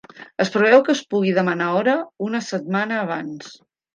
Es 0.43 0.51
preveu 0.53 0.79
que 0.87 0.91
es 0.93 1.01
pugui 1.13 1.33
demanar 1.35 1.67
hora 1.81 1.95
una 2.29 2.43
setmana 2.47 2.99
abans. 3.05 3.55